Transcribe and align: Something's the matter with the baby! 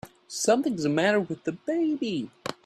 Something's 0.27 0.81
the 0.81 0.89
matter 0.89 1.19
with 1.19 1.43
the 1.43 1.51
baby! 1.51 2.31